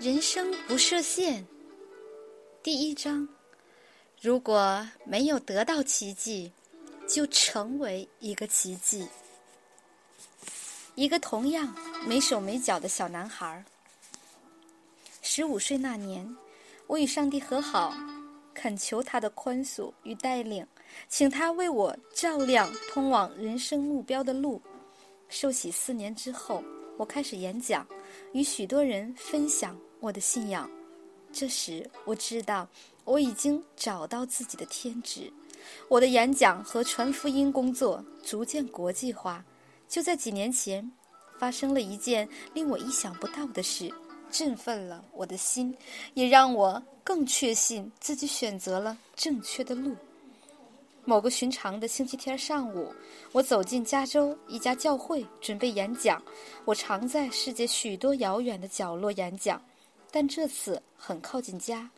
[0.00, 1.46] 人生不设限。
[2.62, 3.28] 第一章：
[4.18, 6.50] 如果没有得到奇迹，
[7.06, 9.06] 就成为一个奇迹。
[10.94, 11.76] 一个同样
[12.06, 13.62] 没手没脚的小男孩，
[15.20, 16.34] 十五岁那年，
[16.86, 17.94] 我与上帝和好，
[18.54, 20.66] 恳求他的宽恕与带领，
[21.10, 24.62] 请他为我照亮通往人生目标的路。
[25.28, 26.64] 受洗四年之后，
[26.96, 27.86] 我开始演讲，
[28.32, 30.68] 与许多人分享我的信仰。
[31.32, 32.66] 这时，我知道
[33.04, 35.32] 我已经找到自己的天职。
[35.88, 39.44] 我的演讲和传福音工作逐渐国际化。
[39.86, 40.90] 就在几年前，
[41.38, 43.92] 发生了一件令我意想不到的事，
[44.30, 45.76] 振奋了我的心，
[46.14, 49.94] 也让我更确信自己选择了正确的路。
[51.04, 52.92] 某个寻常的星期天上午，
[53.32, 56.22] 我走进加州一家教会，准备演讲。
[56.64, 59.60] 我常在世界许多遥远的角落演讲，
[60.10, 61.90] 但这次很靠近家。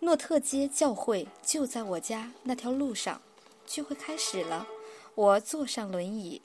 [0.00, 3.20] 诺特街教会就在我家那条路上。
[3.66, 4.66] 聚会开始了，
[5.14, 6.42] 我坐上轮椅。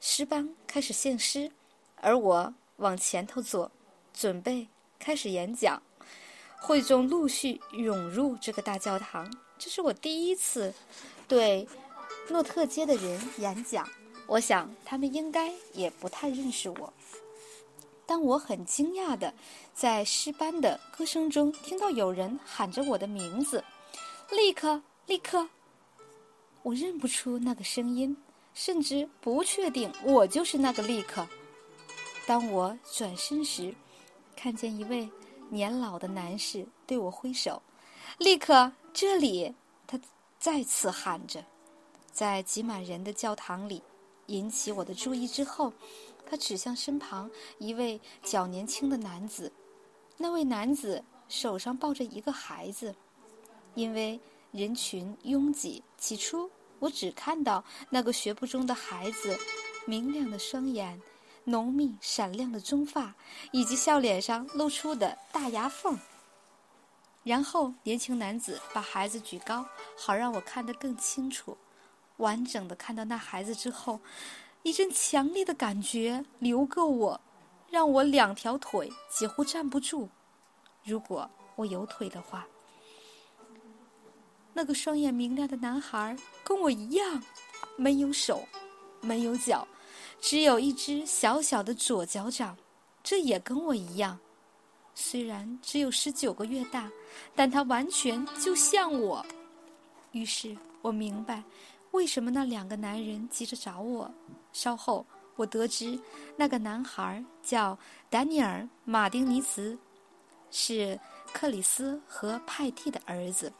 [0.00, 1.50] 诗班开始献诗，
[1.96, 3.70] 而我往前头坐，
[4.14, 5.82] 准备开始演讲。
[6.60, 10.72] 会众陆续涌入这个大教堂，这是我第一次
[11.26, 11.66] 对
[12.28, 13.88] 诺特街的人演讲。
[14.26, 16.92] 我想他们应该也不太认识我，
[18.10, 19.32] 但我很惊讶的
[19.72, 23.62] 在诗班的歌声中听到有人喊着我的名字
[24.32, 25.48] ：“立刻，立刻！”
[26.64, 28.16] 我认不出那个声音。
[28.52, 31.24] 甚至不确定我就是那个立刻。
[32.26, 33.72] 当我转身时，
[34.34, 35.08] 看见一位
[35.48, 37.62] 年老的男士对我挥手
[38.18, 39.54] ：“立刻这里！”
[39.86, 39.98] 他
[40.40, 41.44] 再次喊着，
[42.10, 43.80] 在挤满人的教堂里
[44.26, 45.72] 引起我的注意之后，
[46.30, 47.28] 他指向身旁
[47.58, 49.52] 一位较年轻的男子。
[50.16, 52.94] 那位男子手上抱着一个孩子。
[53.74, 56.50] 因为人群拥挤，起初。
[56.78, 59.38] 我只看到那个学步中的孩子，
[59.86, 61.00] 明亮的双眼，
[61.44, 63.14] 浓密闪亮的棕发，
[63.52, 65.98] 以及笑脸上露出的大牙缝。
[67.22, 69.64] 然后，年轻男子把孩子举高，
[69.96, 71.56] 好让我看得更清楚。
[72.16, 74.00] 完整的看到那孩子之后，
[74.62, 77.20] 一阵强烈的感觉流过我，
[77.70, 80.08] 让我两条腿几乎站不住。
[80.84, 82.46] 如果我有腿的话。
[84.52, 87.22] 那个双眼明亮的男孩跟我一样，
[87.76, 88.42] 没有手，
[89.00, 89.66] 没有脚，
[90.20, 92.56] 只有一只小小的左脚掌。
[93.02, 94.18] 这也跟我一样，
[94.94, 96.90] 虽然只有十九个月大，
[97.34, 99.24] 但他完全就像我。
[100.12, 101.42] 于是我明白，
[101.92, 104.12] 为什么那两个男人急着找我。
[104.52, 105.04] 稍后
[105.36, 105.98] 我得知，
[106.36, 107.78] 那个男孩叫
[108.08, 109.78] 丹尼尔·马丁尼茨，
[110.50, 110.98] 是
[111.32, 113.52] 克里斯和派蒂的儿子。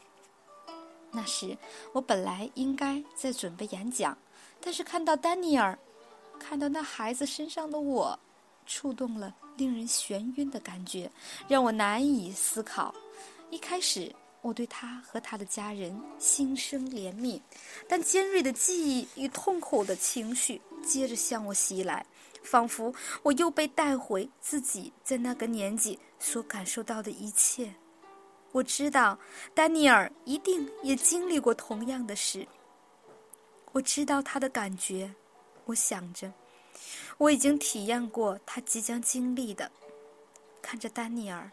[1.11, 1.57] 那时，
[1.91, 4.17] 我本来应该在准备演讲，
[4.61, 5.77] 但是看到丹尼尔，
[6.39, 8.17] 看到那孩子身上的我，
[8.65, 11.11] 触动了令人眩晕的感觉，
[11.49, 12.95] 让我难以思考。
[13.49, 17.39] 一开始，我对他和他的家人心生怜悯，
[17.87, 22.05] 但尖锐的记忆与痛苦的情绪接着向我袭来，
[22.43, 27.71] 仿佛我又被带回自己在那个年纪所感受到的一切。
[28.51, 29.17] 我知道，
[29.53, 32.45] 丹尼尔一定也经历过同样的事。
[33.71, 35.13] 我知道他的感觉，
[35.65, 36.33] 我想着，
[37.17, 39.71] 我已经体验过他即将经历的。
[40.61, 41.49] 看着丹尼尔，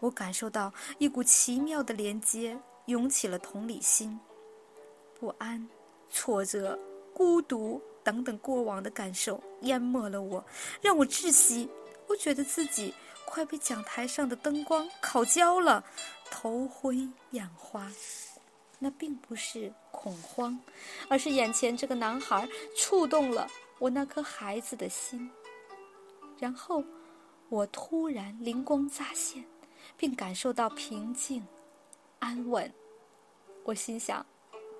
[0.00, 4.18] 我感受到一股奇妙的连接涌起了同理心。
[5.18, 5.68] 不安、
[6.10, 6.78] 挫折、
[7.14, 10.44] 孤独等等过往的感受淹没了我，
[10.80, 11.68] 让我窒息。
[12.08, 12.92] 我觉得自己。
[13.26, 15.84] 快被讲台上的灯光烤焦了，
[16.32, 17.88] 头昏眼花。
[18.80, 20.58] 那并不是恐慌，
[21.08, 23.46] 而是眼前这个男孩触动了
[23.78, 25.30] 我那颗孩子的心。
[26.40, 26.82] 然后，
[27.50, 29.44] 我突然灵光乍现，
[29.96, 31.46] 并感受到平静、
[32.18, 32.72] 安稳。
[33.64, 34.24] 我心想，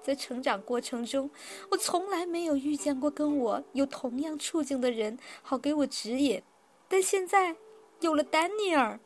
[0.03, 1.31] 在成长过程中，
[1.71, 6.43] 我从来没有遇见过跟我有同样处境的人，好给我指引。
[6.89, 7.57] 但现在。
[8.01, 8.99] 有了丹尼尔，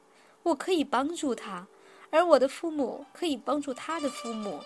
[0.45, 1.67] 我可以帮助他，
[2.11, 4.61] 而我的父母可以帮助他的父母。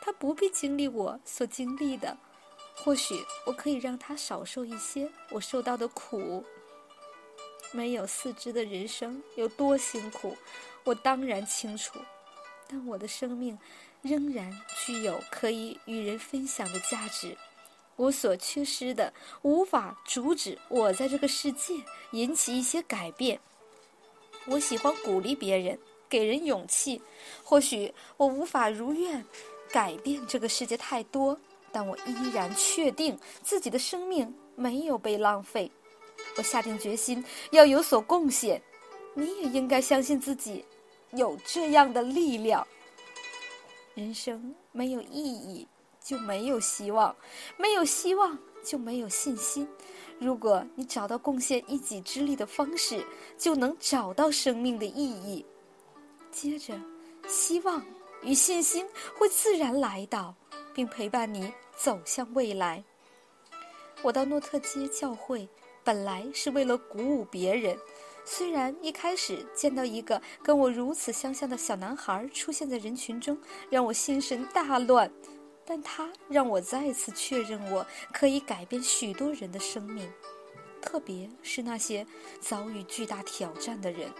[0.00, 2.16] 他不必经历我所经历的，
[2.76, 6.44] 或许我可以让他少受一些我受到的苦。
[7.72, 10.36] 没有四肢的人生有多辛苦，
[10.84, 11.98] 我当然清楚，
[12.68, 13.58] 但我的生命
[14.02, 14.50] 仍然
[14.84, 17.36] 具有可以与人分享的价值。
[17.96, 21.74] 我所缺失的，无法阻止我在这个世界
[22.12, 23.40] 引起一些改变。
[24.46, 25.78] 我喜欢鼓励别人，
[26.08, 27.00] 给人勇气。
[27.42, 29.24] 或许我无法如愿
[29.72, 31.38] 改变这个世界太多，
[31.72, 35.70] 但我依然确定自己的生命没有被浪费。
[36.36, 38.60] 我下定决心要有所贡献。
[39.14, 40.64] 你也应该相信自己
[41.12, 42.66] 有这样的力量。
[43.94, 45.66] 人生没有意义，
[46.04, 47.14] 就没有希望；
[47.56, 49.66] 没有希望，就没有信心。
[50.18, 53.02] 如果你找到贡献一己之力的方式，
[53.38, 55.44] 就能找到生命的意义。
[56.30, 56.78] 接着，
[57.26, 57.82] 希望
[58.22, 58.86] 与信心
[59.18, 60.34] 会自然来到，
[60.74, 62.84] 并陪伴你走向未来。
[64.02, 65.48] 我到诺特街教会，
[65.86, 67.78] 本来是为了鼓舞别人。
[68.24, 73.38] 虽然一开始见到一个跟我如此相像的小男孩出现在人群中，
[73.70, 75.08] 让我心神大乱，
[75.64, 80.10] 但他让我再次确认我可以改变许多人的生命，
[80.82, 82.04] 特别是那些
[82.40, 84.10] 遭遇巨大挑战的人，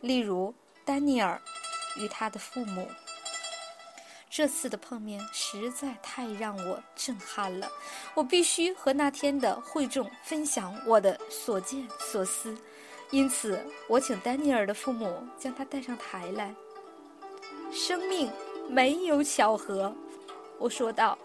[0.00, 0.52] 例如
[0.84, 1.40] 丹尼尔
[1.96, 2.88] 与他的父母。
[4.34, 7.70] 这次的碰面实在太让我震撼了，
[8.14, 12.56] 我必须和那天的会众分享我的所见所思。
[13.10, 16.54] 因此，我请丹尼尔的父母将他带上台来。
[17.70, 18.30] 生命
[18.70, 19.94] 没有巧合，
[20.58, 21.18] 我说道。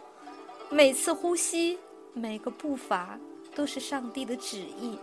[0.69, 1.79] 每次呼吸，
[2.11, 3.17] 每个步伐，
[3.55, 4.99] 都是上帝的旨意。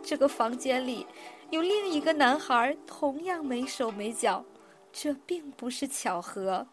[0.00, 1.04] 这个房间里
[1.50, 4.44] 有另一个男孩，同样没手没脚，
[4.92, 6.64] 这并不是巧合。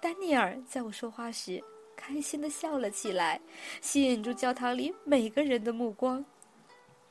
[0.00, 1.62] 丹尼尔在我说话时，
[1.96, 3.40] 开心的笑了起来，
[3.80, 6.24] 吸引住教堂里每个人的目光。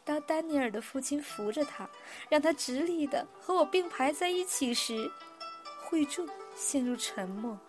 [0.06, 1.90] 当丹尼尔的父亲扶着他，
[2.30, 5.12] 让他直立的和我并排在一起时，
[5.84, 6.26] 会众
[6.56, 7.60] 陷入沉默。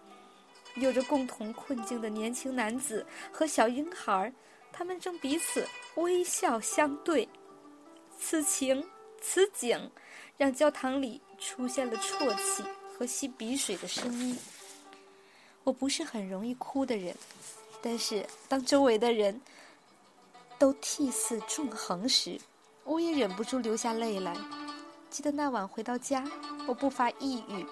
[0.76, 4.32] 有着共同困境的年轻男子和小婴孩，
[4.72, 5.66] 他们正彼此
[5.96, 7.28] 微笑相对。
[8.16, 8.84] 此情
[9.20, 9.90] 此景，
[10.36, 12.62] 让教堂里出现了啜泣
[12.96, 14.38] 和吸鼻水的声音。
[15.68, 17.14] 我不是很容易哭的人，
[17.82, 19.38] 但是当周围的人……
[20.58, 22.40] 都涕泗纵横时，
[22.84, 24.34] 我也忍不住流下泪来。
[25.08, 26.24] 记得那晚回到家，
[26.66, 27.64] 我不乏抑郁，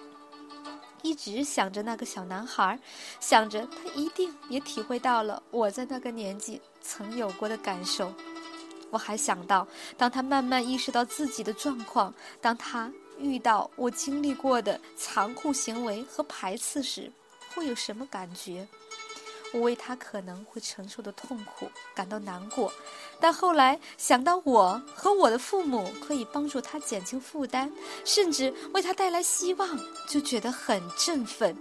[1.01, 2.79] 一直想着那个小男孩，
[3.19, 8.13] 想着他一定也体会到了我在那个年纪曾有过的感受。
[8.89, 9.67] 我还想到，
[9.97, 17.11] 当他慢慢意识到自己的状况，当他遇到我经历过的残酷行为和排斥时，
[17.57, 18.67] 会有什么感觉。
[19.53, 22.71] 我为他可能会承受的痛苦感到难过，
[23.19, 27.71] 但后来想到我和我的父母可以帮助他减轻负担，
[28.03, 31.57] 甚至为他带来希望，就觉得很振奋。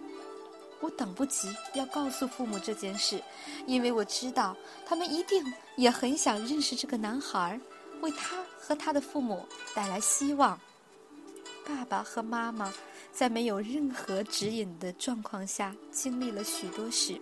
[0.81, 3.23] 我等不及要告诉父母这件事，
[3.67, 4.55] 因为我知道
[4.85, 5.43] 他们一定
[5.77, 7.59] 也很想认识这个男孩，
[8.01, 10.59] 为他和他的父母带来希望。
[11.65, 12.73] 爸爸和妈妈
[13.17, 17.19] 在没有任何指引的状况下经历了许多事。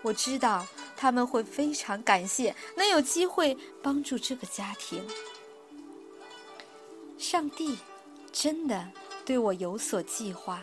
[0.00, 0.66] 我知道
[0.96, 5.06] 他们会非常感谢能有机会帮助这个家庭。
[7.18, 7.76] 上帝
[8.32, 8.88] 真的
[9.26, 10.62] 对我有所计划，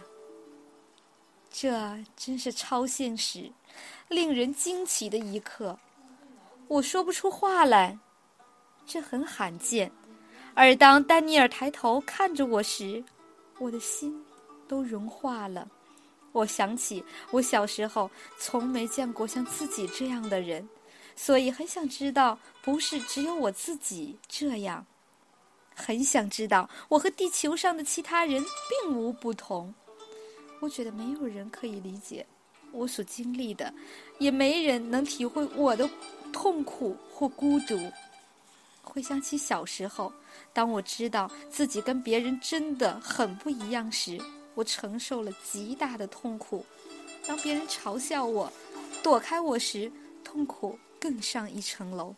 [1.52, 3.52] 这真是超现实、
[4.08, 5.78] 令人惊奇的一刻。
[6.68, 8.00] 我说不出话来，
[8.88, 9.92] 这很罕见。
[10.56, 13.04] 而当丹尼尔抬头看着我时，
[13.60, 14.25] 我的心
[14.68, 15.68] 都融化了。
[16.32, 20.68] 我想起我小时候从没见过像自己这样的人，
[21.16, 24.86] 所以很想知道，不是只有我自己这样。
[25.74, 29.74] 很想知道，我和地球上的其他人并无不同。
[30.62, 32.26] 我觉得没有人可以理解
[32.72, 33.74] 我所经历的，
[34.20, 35.90] 也没人能体会我的
[36.34, 37.78] 痛苦或孤独。
[38.84, 40.12] 回想起小时候，
[40.54, 44.18] 当我知道自己跟别人真的很不一样时。
[44.56, 46.66] 我承受了极大的痛苦，
[47.28, 48.52] 当别人嘲笑我、
[49.04, 49.92] 躲开我时，
[50.24, 52.16] 痛苦更上一层楼。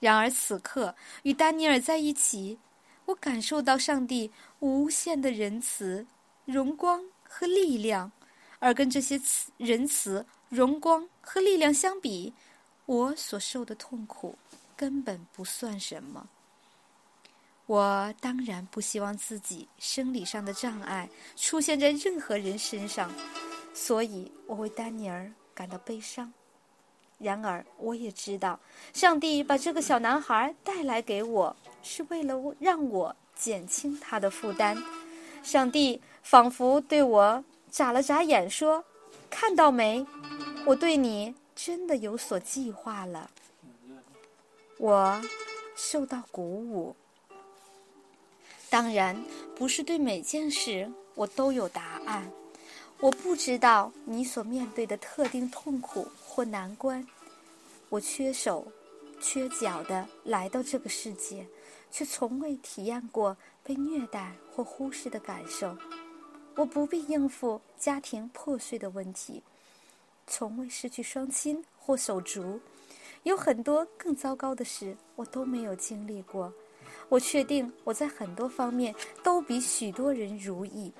[0.00, 2.58] 然而此刻与丹尼尔在一起，
[3.06, 6.06] 我感受到上帝无限的仁慈、
[6.44, 8.12] 荣光和力量，
[8.58, 12.32] 而跟这些慈仁慈、荣光和力量相比，
[12.86, 14.38] 我所受的痛苦
[14.76, 16.28] 根本不算什么。
[17.66, 23.10] 我当然不希望自己生理上的障碍出现在任何人身上，
[23.72, 26.32] 所以我为丹尼尔感到悲伤。
[27.16, 28.60] 然而，我也知道，
[28.92, 34.76] 上帝把这个小男孩带来给我，是为了让我减轻他的负担。
[35.42, 38.84] 上帝仿佛对我眨了眨眼，说
[39.30, 40.04] ：“看到没？
[40.66, 43.30] 我对你真的有所计划了。”
[44.76, 45.22] 我
[45.76, 46.94] 受到鼓舞。
[48.74, 49.16] 当然，
[49.54, 52.28] 不是对每件事我都有答案。
[52.98, 57.06] 我不知道你所面对的特定痛苦或难关。
[57.88, 58.66] 我缺手、
[59.20, 61.46] 缺脚的来到这个世界，
[61.92, 65.78] 却从未体验过被虐待或忽视的感受。
[66.56, 69.40] 我不必应付家庭破碎的问题，
[70.26, 72.58] 从未失去双亲或手足。
[73.22, 76.52] 有很多更糟糕的事，我都没有经历过。
[77.08, 80.92] 我确定我在很多方面都比许多人如意。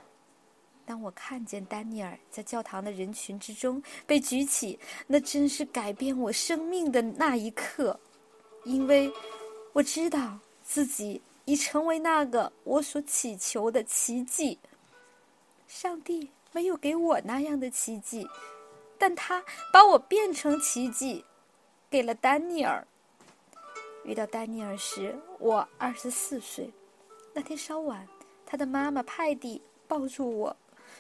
[0.87, 7.99] 当我看见丹尼尔在教堂的人群之中被举起，那真是改变我生命的那一刻，
[8.65, 9.11] 因为
[9.73, 14.59] 我知道自己已成为那个我所祈求的奇迹。
[15.67, 18.29] 上帝没有给我那样的奇迹，
[18.99, 19.43] 但他
[19.73, 21.25] 把我变成奇迹，
[21.89, 22.87] 给了丹尼尔。
[24.05, 26.71] 遇到丹尼尔时，我二十四岁。
[27.33, 28.07] 那天稍晚，
[28.47, 30.57] 他的妈妈派蒂抱住我。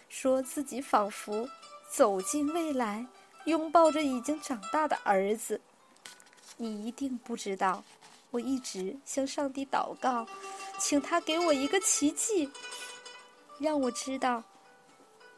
[0.08, 1.48] 说自己仿佛
[1.90, 3.06] 走进未来，
[3.44, 5.60] 拥抱着已经长大的儿子。
[6.56, 7.82] 你一定不知道，
[8.30, 10.26] 我一直向上帝祷告，
[10.78, 12.50] 请他给我一个奇迹，
[13.58, 14.42] 让我知道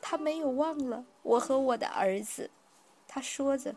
[0.00, 2.50] 他没有忘了我和我的儿子。
[3.08, 3.74] 他说着：“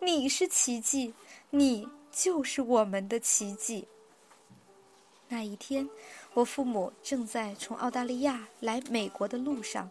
[0.00, 1.14] 你是奇迹，
[1.50, 3.86] 你就是我们的奇迹。”
[5.28, 5.88] 那一天。
[6.34, 9.88] 我父母正在从澳大利亚来美国的路上，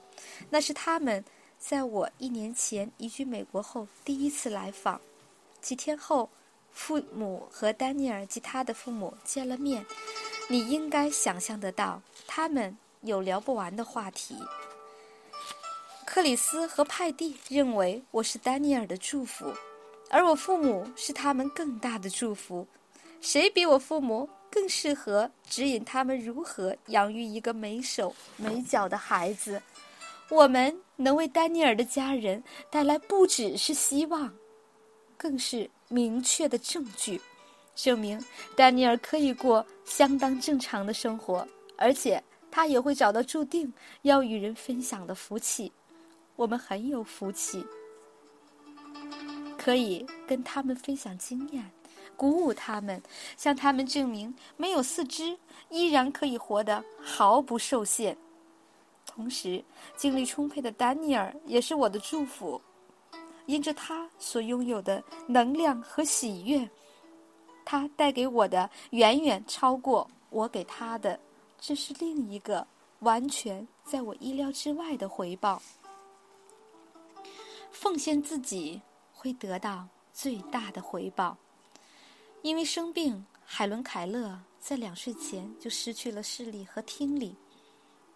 [0.50, 1.24] 那是他们
[1.58, 5.00] 在我一年前移居美国后第一次来访。
[5.62, 6.30] 几天后，
[6.74, 9.86] 父母和丹尼尔及他的父母见了面。
[10.50, 14.36] 你应该想象得到，他们有聊不完的话题。
[16.06, 19.54] 克里斯和派蒂认为我是丹尼尔的祝福，
[20.14, 22.68] 而我父母是他们更大的祝福。
[23.20, 24.30] 谁比我父母？
[24.52, 29.60] 更适合指引他们如何养育一个没手没脚的孩子。
[30.30, 34.32] 我们能为丹尼尔的家人带来不只是希望，
[35.18, 37.20] 更是明确的证据，
[37.74, 38.24] 证明
[38.56, 45.72] 丹尼尔可以过相当正常的生活，而且他也会找到注定要与人分享的福气。
[46.36, 47.66] 我们很有福气，
[49.64, 51.64] 可以跟他们分享经验。
[52.18, 53.02] 鼓舞他们，
[53.38, 55.38] 向他们证明没有四肢
[55.70, 58.16] 依然可以活得毫不受限。
[59.06, 59.64] 同时，
[59.96, 62.62] 精力充沛的丹尼尔也是我的祝福，
[63.46, 66.70] 因着他所拥有的能量和喜悦，
[67.64, 71.18] 他带给我的远远超过我给他的，
[71.60, 72.68] 这是另一个
[73.00, 75.62] 完全在我意料之外的回报。
[77.72, 78.80] 奉献自己
[79.24, 81.38] 会得到最大的回报。
[82.42, 87.34] 因为生病，海伦·凯勒在两岁前就失去了视力和听力，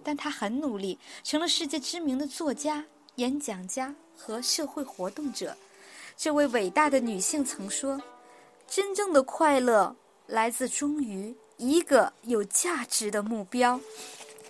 [0.04, 2.84] 但他很努力，成了世界知名的作家、
[3.16, 5.56] 演讲家和社会活动者。
[6.18, 8.02] 这位伟大的女性曾说
[8.68, 9.96] ：“真正的快乐
[10.26, 13.80] 来自忠于一个有价值的目标。”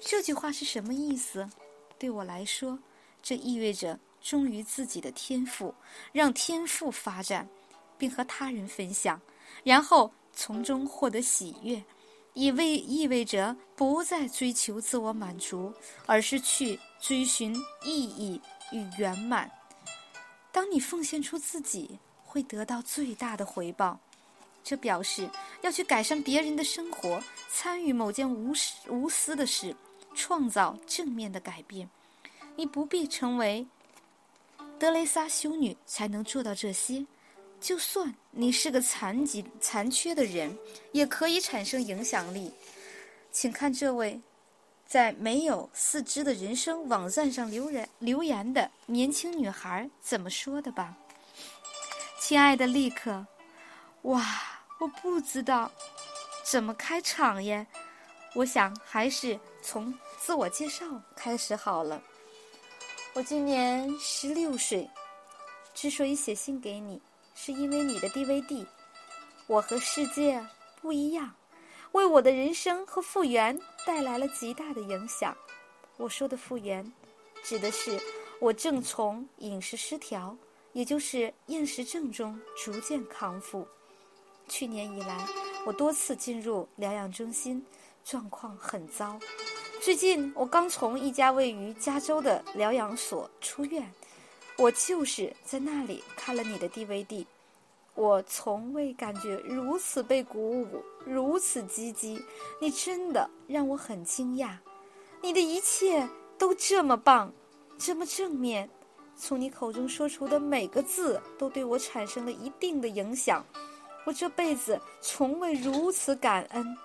[0.01, 1.47] 这句话是什么意思？
[1.99, 2.79] 对我来说，
[3.21, 5.74] 这意味着忠于自己的天赋，
[6.12, 7.48] 让天赋发展，
[7.98, 9.22] 并和他人分享。
[9.63, 11.81] 然后从中获得喜悦，
[12.34, 15.74] 意味意味着不再追求自我满足，
[16.05, 17.55] 而是去追寻
[17.86, 18.41] 意义
[18.74, 19.50] 与圆满。
[20.51, 23.98] 当你奉献出自己，会得到最大的回报。
[24.62, 25.29] 这表示
[25.62, 29.74] 要去改善别人的生活，参与某件无私无私的事，
[30.13, 31.89] 创造正面的改变。
[32.57, 33.65] 你不必成为
[34.79, 37.05] 德雷莎修女才能做到这些。
[37.60, 40.55] 就算你是个残疾、残缺的人，
[40.91, 42.51] 也可以产生影响力。
[43.31, 44.19] 请看这位
[44.86, 50.96] 在没有四肢的人生网站上留言留言的年轻女孩怎么说的吧。
[52.19, 53.25] 亲爱的利克，
[54.03, 54.24] 哇，
[54.79, 55.72] 我不知道
[56.46, 57.65] 怎么开场耶。
[58.36, 62.00] 我想还是从自我介绍开始好了。
[63.17, 64.88] 我今年十六岁，
[65.74, 67.01] 之所以写信给你。
[67.33, 68.63] 是因为你的 DVD，
[69.47, 70.39] 我和世界
[70.79, 71.33] 不一样，
[71.93, 75.36] 为我的人生和复原带来了极大的影响。
[75.97, 76.93] 我说的复原，
[77.43, 78.00] 指的是
[78.39, 80.38] 我正从饮食失调，
[80.74, 83.67] 也就是厌食症中逐渐康复。
[84.47, 85.25] 去年以来，
[85.65, 87.65] 我多次进入疗养中心，
[88.05, 89.19] 状况很糟。
[89.88, 93.89] 最近，我刚从一家位于加州的疗养所出院。
[94.58, 97.25] 我就是在那里看了你的 DVD，
[97.96, 102.22] 我从未感觉如此被鼓舞，如此积极。
[102.60, 104.58] 你真的让我很惊讶，
[105.22, 106.06] 你的一切
[106.38, 107.32] 都这么棒，
[107.77, 108.70] 这么正面。
[109.15, 113.41] 从你口中说出的每个字，都对我产生了一定的影响。
[114.03, 116.77] 我这辈子从未如此感恩。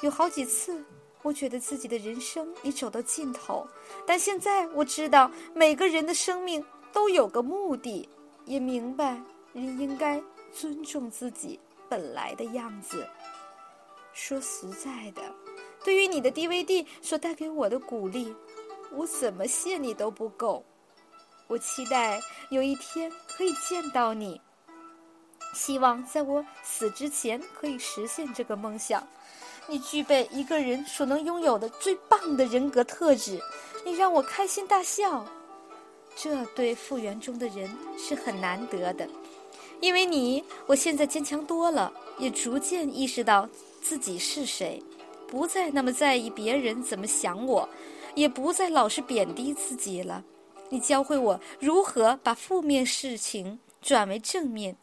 [0.00, 0.84] 有好几次，
[1.22, 3.66] 我觉得自己的人生已走到尽头，
[4.06, 8.08] 但现在我知道，每个人的生命都有个目的，
[8.44, 9.20] 也明白
[9.52, 10.20] 人应该
[10.52, 13.06] 尊重自己本来的样子。
[14.12, 15.22] 说实在的，
[15.84, 18.34] 对于你的 DVD 所带给我的鼓励，
[18.90, 20.64] 我怎么谢你都不够。
[21.46, 24.40] 我期待有一天可以见到你，
[25.54, 29.06] 希望在我死之前可以实现这个梦想。
[29.68, 33.40] 你具备一个人所能拥有的最棒的人格特质，
[33.84, 35.24] 你让我开心大笑，
[36.14, 39.08] 这对复原中的人是很难得的。
[39.80, 43.48] 因为你，我现在坚强多了，也逐渐意识到
[43.80, 44.80] 自己是谁，
[45.26, 47.68] 不再那么在意别人怎么想我，
[48.14, 50.22] 也不再老是贬低自己了。
[50.68, 54.76] 你教会我如何把负面事情转为正面，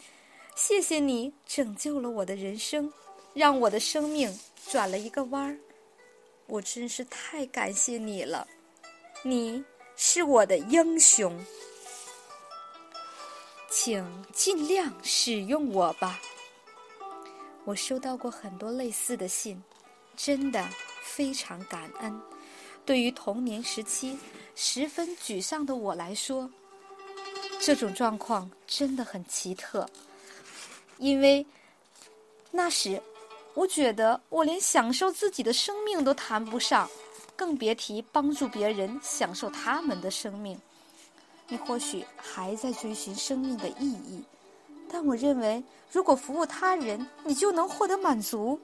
[0.55, 2.91] 谢谢你拯救了我的人生，
[3.33, 4.29] 让我的生命
[4.69, 5.57] 转了一个弯儿。
[6.45, 8.47] 我真是太感谢你了，
[9.23, 9.63] 你
[9.95, 11.43] 是我的英雄，
[13.69, 16.19] 请尽量使用我吧。
[17.65, 19.61] 我收到过很多类似的信，
[20.15, 20.67] 真的
[21.03, 22.21] 非常感恩。
[22.85, 24.17] 对于童年时期
[24.55, 26.49] 十分沮丧的我来说，
[27.59, 29.87] 这种状况真的很奇特，
[30.97, 31.45] 因为
[32.49, 32.99] 那时
[33.59, 36.89] 我觉得我连享受自己的生命都谈不上，
[37.35, 40.57] 更别提帮助别人享受他们的生命。
[41.49, 44.23] 你或许还在追寻生命的意义，
[44.89, 45.61] 但我认为，
[45.91, 48.57] 如果服务他人，你就能获得满足。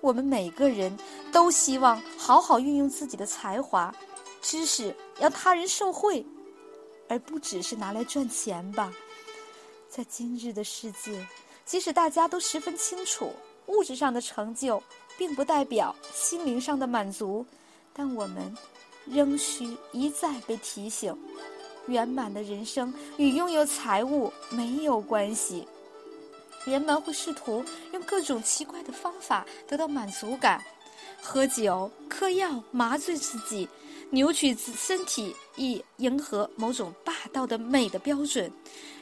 [0.00, 0.98] 我们每个人
[1.30, 3.94] 都希望好好运用自己的才华、
[4.42, 6.26] 知识，让他人受惠，
[7.08, 8.92] 而不只是拿来赚钱吧。
[9.88, 11.24] 在今日的世界，
[11.64, 13.32] 即使大家都十分清楚，
[13.68, 14.82] 物质上的成就
[15.16, 17.46] 并不代表心灵上的满足，
[17.92, 18.56] 但我们
[19.06, 21.16] 仍需一再被提醒：
[21.86, 25.66] 圆满的人生与拥有财物没有关系。
[26.64, 30.62] 人们会试图用各种奇怪的方法得到满足感，
[31.22, 33.66] 喝酒、嗑药麻醉自己，
[34.10, 38.52] 扭曲自身体以迎合某种霸道的美的标准，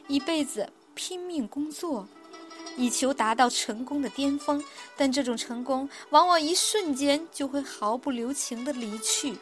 [0.07, 2.07] 一辈子拼命工作，
[2.77, 4.63] 以求达到成功的巅峰。
[4.97, 9.37] 但这种成功往往一瞬间就会毫不留情的离去。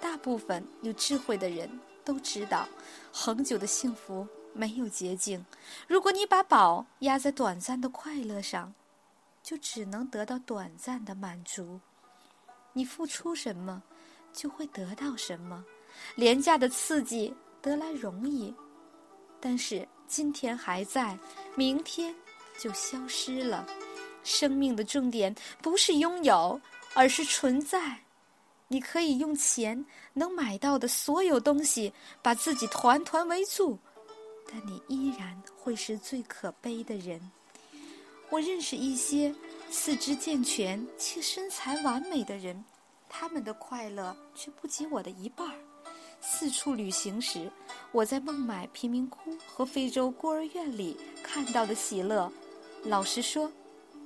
[0.00, 1.68] 大部分有智慧的人
[2.04, 2.68] 都知道，
[3.12, 4.26] 恒久的幸福。
[4.54, 5.42] 没有捷径。
[5.88, 8.70] 如果你把宝压在短暂的快乐上，
[9.42, 11.80] 就只能得到短暂的满足。
[12.74, 13.82] 你付出什么，
[14.30, 15.64] 就会得到什么。
[16.16, 18.54] 廉价的刺激得来容易，
[19.40, 21.18] 但是今天还在，
[21.54, 22.14] 明天
[22.58, 23.66] 就消失了。
[24.22, 26.60] 生命的重点不是拥有，
[26.92, 27.98] 而是存在。
[28.68, 33.78] 你可以用钱能买到的所有东西，把自己团团围住。
[34.46, 37.18] 但你依然会是最可悲的人。
[38.28, 39.34] 我认识一些
[39.70, 42.62] 四肢健全且身材完美的人，
[43.08, 45.56] 他们的快乐却不及我的一半儿。
[46.24, 47.50] 四处旅行时，
[47.90, 52.32] 我在孟买贫民窟和非洲孤儿院里看到的喜乐，
[52.84, 53.50] 老实说，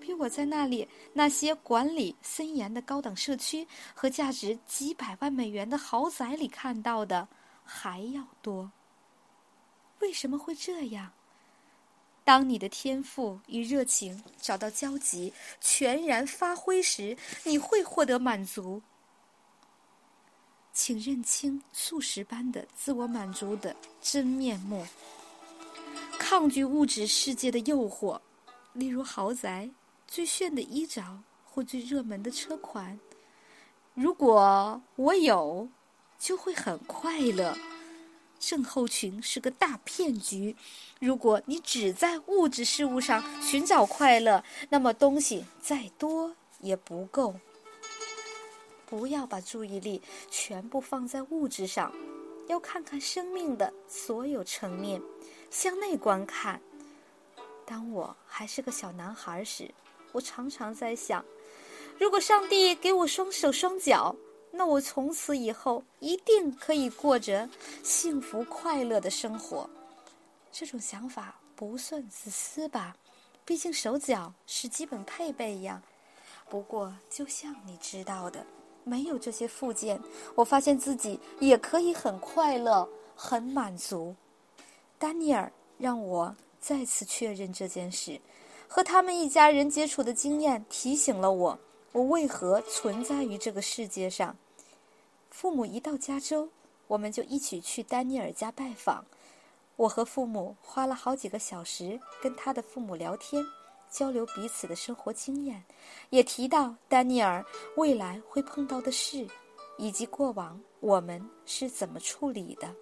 [0.01, 7.29] 比我在那里那些管理森严的高档社区和价值几百万美元的豪宅里看到的
[7.63, 8.73] 还要多。
[10.01, 11.13] 为什么会这样？
[12.25, 18.83] 当你的天赋与热情找到交集、全然发挥时，你会获得满足。
[20.77, 24.87] 请认清素食般的自我满足的真面目，
[26.19, 28.21] 抗拒物质世界的诱惑，
[28.75, 29.71] 例如豪宅、
[30.07, 31.03] 最炫的衣着
[31.47, 33.01] 或最热门的车款。
[33.95, 35.67] 如果我有，
[36.19, 37.57] 就会很快乐。
[38.39, 40.55] 症候群是个大骗局。
[41.01, 47.35] 如果你只在物质事物上寻找快乐，那么东西再多也不够。
[48.87, 51.93] 不要把注意力全部放在物质上，
[52.49, 55.03] 要看看生命的所有层面，
[55.51, 56.61] 向内观看。
[57.67, 59.69] 当我还是个小男孩时，
[60.13, 61.25] 我常常在想：
[61.99, 64.15] 如果上帝给我双手双脚。
[64.59, 67.47] 那我从此以后一定可以过着
[67.83, 69.69] 幸福快乐的生活。
[70.51, 72.97] 这种想法不算自私吧，
[73.45, 75.83] 毕竟手脚是基本配备呀。
[76.49, 78.47] 不过，就像你知道的，
[78.89, 80.01] 没有这些附件，
[80.37, 84.15] 我发现自己也可以很快乐、很满足。
[84.97, 88.21] 丹尼尔让我再次确认这件事，
[88.69, 91.59] 和他们一家人接触的经验提醒了我，
[91.91, 94.37] 我为何存在于这个世界上。
[95.33, 96.49] 父母一到加州，
[96.87, 99.05] 我们就一起去丹尼尔家拜访。
[99.75, 103.45] 我和父母花了好几个小时跟他的父母聊天，
[103.91, 105.65] 交流彼此的生活经验，
[106.11, 107.45] 也提到丹尼尔
[107.77, 109.27] 未来会碰到的事，
[109.79, 112.75] 以及过往我们是怎么处理的。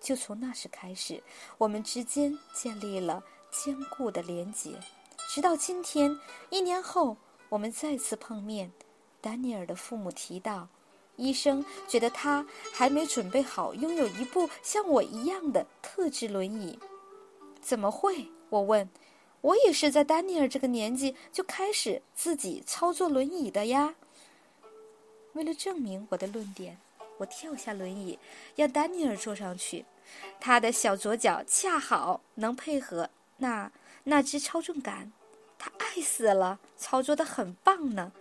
[0.00, 1.22] 就从那时开始，
[1.58, 4.72] 我们之间建立了坚固的连结，
[5.28, 6.18] 直到今天，
[6.50, 7.16] 一年后
[7.48, 8.70] 我们再次碰面，
[9.20, 10.68] 丹尼尔的父母提到。
[11.16, 16.76] 医生觉得他还没准备好拥有一部像我一样的特制轮椅。
[17.60, 18.26] 怎么会？
[18.48, 18.88] 我问。
[19.42, 23.94] 我也是在丹尼尔这个年纪就开始自己操作轮椅的呀。
[25.34, 26.78] 为了证明我的论点，
[27.18, 28.18] 我跳下轮椅，
[28.56, 29.84] 让丹尼尔坐上去。
[30.40, 33.70] 他的小左脚恰好能配合那
[34.04, 35.12] 那只操纵杆，
[35.58, 38.12] 他爱死了，操作的很棒呢。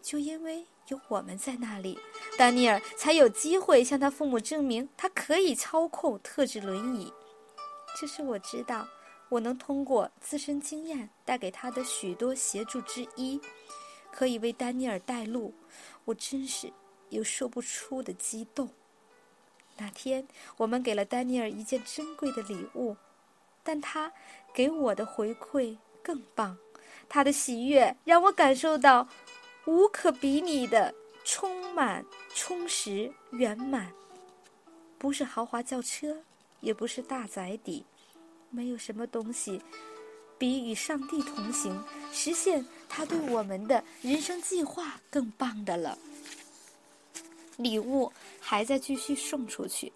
[0.00, 0.66] 就因为。
[0.88, 1.98] 有我们在那里，
[2.36, 7.10] 丹尼尔才有机会向他父母证明他可以操控特制轮椅。
[7.98, 8.86] 这是我知道，
[9.32, 13.40] 我能通过自身经验带给他的许多协助之一，
[14.10, 15.54] 可以为丹尼尔带路。
[16.04, 16.70] 我真是
[17.08, 18.68] 有说不出的激动。
[19.78, 22.94] 那天，我们给了丹尼尔一件珍贵的礼物，
[23.62, 24.12] 但他
[24.52, 26.58] 给我的回馈更棒。
[27.08, 29.08] 他的喜悦让我感受到。
[29.64, 30.92] 无可比拟的
[31.22, 33.92] 充满、充实、圆满，
[34.98, 36.24] 不是豪华轿车，
[36.58, 37.86] 也不是大宅邸，
[38.52, 39.60] 没有什么东西
[40.38, 45.98] 比与上帝同行、实现他对我们的人生计划更棒的了。
[47.56, 49.92] 礼物还在继续送出去。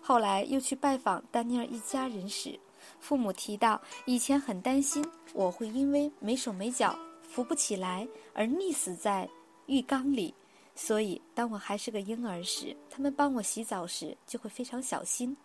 [0.00, 2.58] 后来又去拜访丹尼尔一家人时，
[3.00, 6.98] 父母提到以前很担心我会因为没手没脚。
[7.28, 9.28] 扶不起来而溺死在
[9.66, 10.32] 浴缸里，
[10.74, 15.36] 所以当我还是个婴儿时，他们帮我洗澡时就会非常小心。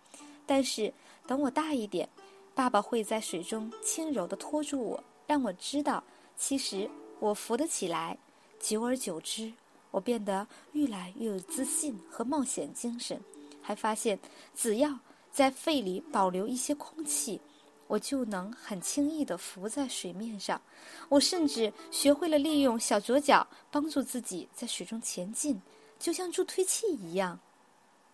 [0.46, 0.94] 但是
[1.28, 2.08] 等我大一点，
[2.54, 6.04] 爸爸会在水中轻柔地托住我，让我知道
[6.38, 8.18] 其实我浮得起来。
[8.60, 9.52] 久而久之，
[9.90, 13.20] 我变得越来越有自信和冒险精神，
[13.62, 14.20] 还发现
[14.54, 15.00] 只要
[15.32, 17.42] 在肺里保留一些空气。
[17.88, 20.62] 我就能很轻易地浮在水面上，
[21.10, 25.62] 我甚至学会了利用小左脚帮助自己在水中前进，
[26.00, 27.38] 就像助推器一样。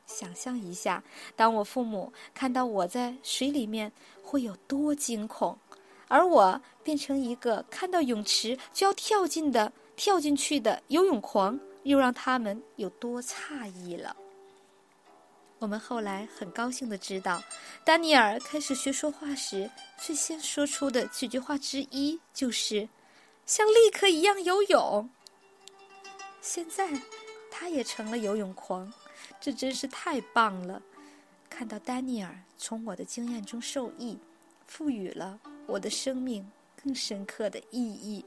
[0.08, 1.04] 想象一下，
[1.36, 3.92] 当我父母看到我在水里面
[4.24, 5.56] 会有多惊恐，
[6.08, 14.16] 而我变成一个看到泳池就要跳进的、跳进去的游泳狂，又让他们有多诧异了。
[15.60, 17.44] 我们后来很高兴的知道，
[17.84, 22.88] 丹尼尔开始学说话时，最先说出的几句话之一就是
[23.46, 25.10] “像立刻一样游泳”。
[26.42, 27.02] 现在，
[27.50, 28.94] 他也成了游泳狂，
[29.40, 30.82] 这真是太棒了！
[31.50, 34.18] 看到丹尼尔从我的经验中受益，
[34.66, 36.50] 赋予了我的生命
[36.84, 38.24] 更深刻的意义。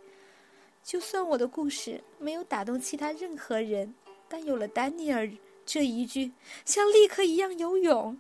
[0.83, 3.95] 就算我的故事没有打动其他任何人，
[4.29, 5.31] 但有了丹尼尔。
[5.67, 6.33] 这一句
[6.65, 8.19] 像立刻一样游泳，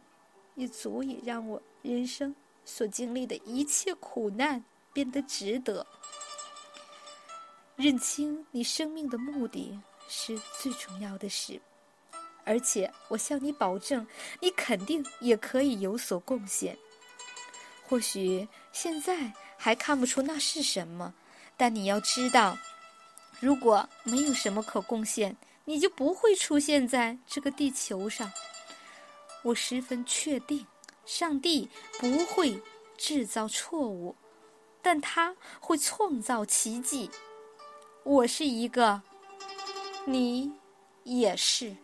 [0.54, 2.32] 也足以让我人生
[2.64, 4.62] 所经历的一切苦难
[4.92, 5.84] 变得值得。
[7.74, 11.60] 认清你生命的目的是最重要的事，
[12.50, 14.04] 而且我向你保证，
[14.40, 16.76] 你肯定也可以有所贡献。
[17.86, 21.14] 或许现在还看不出那是什么，
[21.56, 22.58] 但你要知道，
[23.38, 25.36] 如果没有什么可贡献。
[25.66, 28.32] 你就不会出现在这个地球上。
[29.44, 30.66] 我十分确定，
[31.06, 32.60] 上帝不会
[32.98, 34.16] 制造错误，
[34.82, 37.08] 但他会创造奇迹。
[38.02, 39.00] 我是一个，
[40.06, 40.50] 你
[41.04, 41.76] 也是。